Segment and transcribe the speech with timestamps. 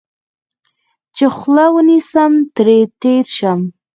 [1.15, 3.59] چې خوله ونیسم، ترې تېر شوم.